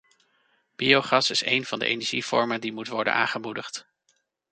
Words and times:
Biogas 0.75 1.29
is 1.29 1.45
een 1.45 1.65
van 1.65 1.79
de 1.79 1.85
energievormen 1.85 2.61
die 2.61 2.71
moet 2.73 2.87
worden 2.87 3.13
aangemoedigd. 3.13 3.87